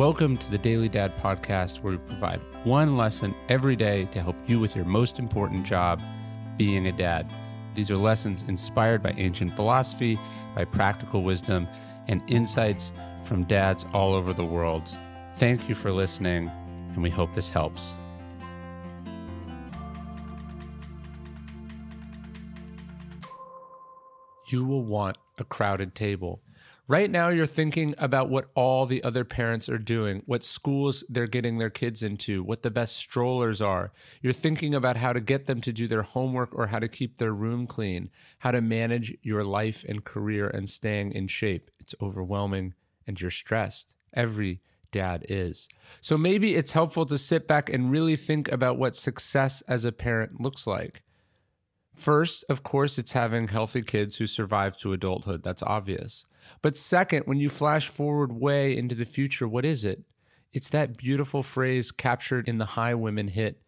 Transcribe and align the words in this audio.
Welcome 0.00 0.38
to 0.38 0.50
the 0.50 0.56
Daily 0.56 0.88
Dad 0.88 1.14
podcast, 1.18 1.82
where 1.82 1.92
we 1.92 1.98
provide 1.98 2.40
one 2.64 2.96
lesson 2.96 3.34
every 3.50 3.76
day 3.76 4.06
to 4.12 4.22
help 4.22 4.34
you 4.48 4.58
with 4.58 4.74
your 4.74 4.86
most 4.86 5.18
important 5.18 5.66
job, 5.66 6.00
being 6.56 6.86
a 6.86 6.92
dad. 6.92 7.30
These 7.74 7.90
are 7.90 7.98
lessons 7.98 8.42
inspired 8.48 9.02
by 9.02 9.10
ancient 9.18 9.54
philosophy, 9.54 10.18
by 10.56 10.64
practical 10.64 11.22
wisdom, 11.22 11.68
and 12.08 12.22
insights 12.28 12.94
from 13.24 13.44
dads 13.44 13.84
all 13.92 14.14
over 14.14 14.32
the 14.32 14.42
world. 14.42 14.88
Thank 15.36 15.68
you 15.68 15.74
for 15.74 15.92
listening, 15.92 16.48
and 16.94 17.02
we 17.02 17.10
hope 17.10 17.34
this 17.34 17.50
helps. 17.50 17.92
You 24.46 24.64
will 24.64 24.82
want 24.82 25.18
a 25.36 25.44
crowded 25.44 25.94
table. 25.94 26.40
Right 26.90 27.08
now, 27.08 27.28
you're 27.28 27.46
thinking 27.46 27.94
about 27.98 28.30
what 28.30 28.50
all 28.56 28.84
the 28.84 29.04
other 29.04 29.24
parents 29.24 29.68
are 29.68 29.78
doing, 29.78 30.24
what 30.26 30.42
schools 30.42 31.04
they're 31.08 31.28
getting 31.28 31.56
their 31.56 31.70
kids 31.70 32.02
into, 32.02 32.42
what 32.42 32.64
the 32.64 32.70
best 32.72 32.96
strollers 32.96 33.62
are. 33.62 33.92
You're 34.22 34.32
thinking 34.32 34.74
about 34.74 34.96
how 34.96 35.12
to 35.12 35.20
get 35.20 35.46
them 35.46 35.60
to 35.60 35.72
do 35.72 35.86
their 35.86 36.02
homework 36.02 36.52
or 36.52 36.66
how 36.66 36.80
to 36.80 36.88
keep 36.88 37.16
their 37.16 37.32
room 37.32 37.68
clean, 37.68 38.10
how 38.40 38.50
to 38.50 38.60
manage 38.60 39.16
your 39.22 39.44
life 39.44 39.84
and 39.88 40.02
career 40.02 40.48
and 40.48 40.68
staying 40.68 41.12
in 41.12 41.28
shape. 41.28 41.70
It's 41.78 41.94
overwhelming 42.02 42.74
and 43.06 43.20
you're 43.20 43.30
stressed. 43.30 43.94
Every 44.12 44.60
dad 44.90 45.24
is. 45.28 45.68
So 46.00 46.18
maybe 46.18 46.56
it's 46.56 46.72
helpful 46.72 47.06
to 47.06 47.18
sit 47.18 47.46
back 47.46 47.70
and 47.70 47.92
really 47.92 48.16
think 48.16 48.50
about 48.50 48.78
what 48.78 48.96
success 48.96 49.62
as 49.68 49.84
a 49.84 49.92
parent 49.92 50.40
looks 50.40 50.66
like. 50.66 51.04
First, 51.94 52.44
of 52.48 52.64
course, 52.64 52.98
it's 52.98 53.12
having 53.12 53.46
healthy 53.46 53.82
kids 53.82 54.16
who 54.16 54.26
survive 54.26 54.76
to 54.78 54.92
adulthood. 54.92 55.44
That's 55.44 55.62
obvious. 55.62 56.26
But 56.62 56.76
second, 56.76 57.24
when 57.26 57.38
you 57.38 57.50
flash 57.50 57.88
forward 57.88 58.32
way 58.32 58.76
into 58.76 58.94
the 58.94 59.04
future, 59.04 59.48
what 59.48 59.64
is 59.64 59.84
it? 59.84 60.02
It's 60.52 60.70
that 60.70 60.96
beautiful 60.96 61.42
phrase 61.42 61.92
captured 61.92 62.48
in 62.48 62.58
the 62.58 62.66
Highwomen 62.66 63.30
hit 63.30 63.60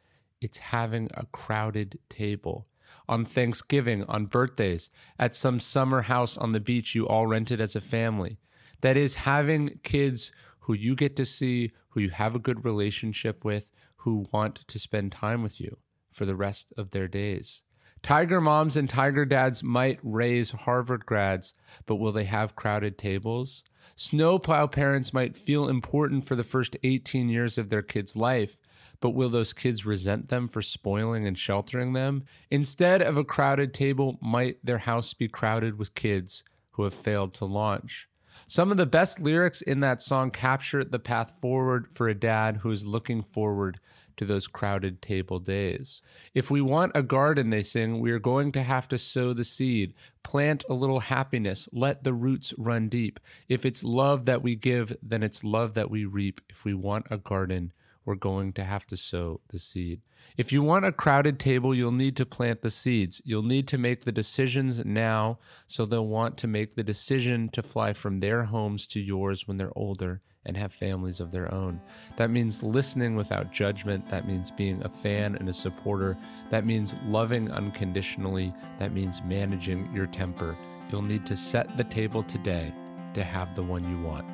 it's 0.43 0.59
having 0.59 1.09
a 1.15 1.25
crowded 1.27 2.01
table. 2.11 2.67
On 3.09 3.25
Thanksgiving, 3.25 4.03
on 4.05 4.27
birthdays, 4.27 4.91
at 5.19 5.37
some 5.37 5.61
summer 5.61 6.03
house 6.03 6.37
on 6.37 6.51
the 6.51 6.61
beach 6.61 6.95
you 6.95 7.07
all 7.07 7.29
rented 7.29 7.61
as 7.61 7.77
a 7.77 7.81
family. 7.81 8.39
That 8.81 8.97
is 8.97 9.15
having 9.15 9.79
kids 9.85 10.33
who 10.59 10.75
you 10.75 10.97
get 10.97 11.15
to 11.17 11.27
see, 11.27 11.71
who 11.91 12.01
you 12.01 12.11
have 12.11 12.35
a 12.35 12.41
good 12.41 12.65
relationship 12.65 13.45
with, 13.45 13.71
who 13.97 14.27
want 14.33 14.67
to 14.67 14.79
spend 14.81 15.13
time 15.13 15.43
with 15.43 15.61
you 15.61 15.79
for 16.11 16.27
the 16.27 16.35
rest 16.35 16.73
of 16.77 16.91
their 16.91 17.07
days. 17.07 17.63
Tiger 18.03 18.41
moms 18.41 18.77
and 18.77 18.89
tiger 18.89 19.25
dads 19.25 19.63
might 19.63 20.01
raise 20.03 20.51
Harvard 20.51 21.07
grads, 21.07 21.55
but 21.87 21.97
will 21.97 22.11
they 22.11 22.25
have 22.25 22.57
crowded 22.57 22.99
tables? 22.99 23.63
Snowplow 23.95 24.67
parents 24.67 25.15
might 25.15 25.37
feel 25.37 25.69
important 25.69 26.27
for 26.27 26.35
the 26.35 26.43
first 26.43 26.77
18 26.83 27.29
years 27.29 27.59
of 27.59 27.69
their 27.69 27.83
kid's 27.83 28.17
life, 28.17 28.59
but 29.01 29.11
will 29.11 29.31
those 29.31 29.53
kids 29.53 29.87
resent 29.87 30.31
them 30.31 30.49
for 30.49 30.63
spoiling 30.63 31.29
and 31.29 31.39
sheltering 31.39 31.93
them? 31.93 32.25
Instead 32.51 33.03
of 33.03 33.17
a 33.17 33.25
crowded 33.25 33.73
table, 33.73 34.19
might 34.21 34.59
their 34.65 34.79
house 34.79 35.15
be 35.15 35.29
crowded 35.29 35.79
with 35.79 35.95
kids 35.95 36.43
who 36.73 36.83
have 36.83 36.95
failed 36.95 37.35
to 37.35 37.45
launch? 37.45 38.09
Some 38.49 38.73
of 38.73 38.77
the 38.77 38.87
best 38.87 39.21
lyrics 39.21 39.63
in 39.63 39.81
that 39.81 40.03
song 40.03 40.31
capture 40.33 40.83
the 40.83 40.99
path 40.99 41.33
forward 41.41 41.87
for 41.93 42.09
a 42.09 42.15
dad 42.15 42.59
who 42.59 42.71
is 42.73 42.85
looking 42.85 43.23
forward 43.23 43.79
to 44.17 44.25
those 44.25 44.47
crowded 44.47 45.01
table 45.01 45.39
days. 45.39 46.03
If 46.35 46.51
we 46.51 46.61
want 46.61 46.93
a 46.95 47.03
garden, 47.03 47.51
they 47.51 47.63
sing, 47.63 48.01
we 48.01 48.11
are 48.11 48.19
going 48.19 48.53
to 48.53 48.63
have 48.63 48.89
to 48.89 48.99
sow 48.99 49.33
the 49.33 49.45
seed, 49.45 49.95
plant 50.23 50.65
a 50.69 50.75
little 50.75 51.01
happiness, 51.01 51.69
let 51.73 52.05
the 52.05 52.15
roots 52.15 52.55
run 52.59 52.89
deep. 52.89 53.21
If 53.49 53.65
it's 53.65 53.85
love 53.85 54.25
that 54.27 54.43
we 54.43 54.55
give, 54.55 54.97
then 55.03 55.23
it's 55.23 55.45
love 55.45 55.75
that 55.75 55.91
we 55.91 56.05
reap. 56.05 56.41
If 56.49 56.65
we 56.65 56.75
want 56.75 57.07
a 57.11 57.19
garden, 57.19 57.73
we're 58.05 58.15
going 58.15 58.53
to 58.55 58.65
have 58.65 58.87
to 58.87 58.97
sow 58.97 59.41
the 59.49 59.59
seed. 59.59 60.01
If 60.37 60.53
you 60.53 60.63
want 60.63 60.85
a 60.85 60.93
crowded 60.93 61.39
table, 61.39 61.75
you'll 61.75 61.93
need 61.93 62.17
to 62.17 62.27
plant 62.27 62.63
the 62.63 62.71
seeds. 62.71 63.21
You'll 63.25 63.43
need 63.43 63.69
to 63.69 63.79
make 63.79 64.05
the 64.05 64.13
decisions 64.13 64.85
now, 64.85 65.39
so 65.67 65.85
they'll 65.85 66.07
want 66.07 66.37
to 66.39 66.47
make 66.47 66.75
the 66.75 66.85
decision 66.85 67.49
to 67.51 67.63
fly 67.63 67.93
from 67.93 68.21
their 68.21 68.45
homes 68.45 68.87
to 68.89 69.01
yours 69.01 69.47
when 69.47 69.57
they're 69.57 69.77
older 69.77 70.23
and 70.45 70.57
have 70.57 70.73
families 70.73 71.21
of 71.21 71.31
their 71.31 71.53
own. 71.55 71.81
That 72.17 72.31
means 72.31 72.63
listening 72.63 73.15
without 73.15 73.53
judgment. 73.53 74.09
That 74.09 74.27
means 74.27 74.51
being 74.51 74.83
a 74.85 74.89
fan 74.89 75.37
and 75.37 75.49
a 75.49 75.53
supporter. 75.53 76.17
That 76.51 76.67
means 76.67 76.97
loving 77.07 77.51
unconditionally. 77.51 78.53
That 78.79 78.93
means 78.93 79.23
managing 79.25 79.89
your 79.95 80.07
temper. 80.07 80.57
You'll 80.91 81.03
need 81.03 81.27
to 81.27 81.37
set 81.37 81.77
the 81.77 81.85
table 81.85 82.23
today 82.25 82.75
to 83.15 83.23
have 83.23 83.55
the 83.55 83.63
one 83.63 83.89
you 83.89 84.03
want 84.05 84.27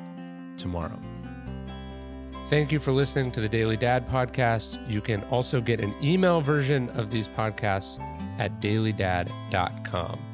tomorrow. 0.57 0.99
Thank 2.49 2.71
you 2.71 2.79
for 2.79 2.91
listening 2.91 3.31
to 3.33 3.41
the 3.41 3.47
Daily 3.47 3.77
Dad 3.77 4.09
podcast. 4.09 4.89
You 4.89 5.01
can 5.01 5.23
also 5.25 5.61
get 5.61 5.81
an 5.81 5.93
email 6.01 6.41
version 6.41 6.89
of 6.97 7.11
these 7.11 7.27
podcasts 7.27 7.99
at 8.39 8.59
dailydad.com. 8.59 10.28